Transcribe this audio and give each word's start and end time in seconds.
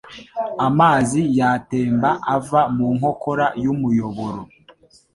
Amazi 0.67 1.21
yatemba 1.37 2.09
ava 2.35 2.61
mu 2.75 2.85
nkokora 2.95 3.45
y'umuyoboro. 3.63 4.41